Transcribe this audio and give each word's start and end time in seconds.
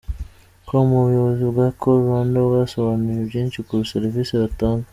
com, 0.67 0.87
ubuyobozi 0.99 1.43
bwa 1.51 1.67
Call 1.79 1.99
Rwanda 2.03 2.37
bwasobanuye 2.47 3.21
byinshi 3.29 3.57
kuri 3.67 3.89
serivisi 3.91 4.33
batanga. 4.43 4.87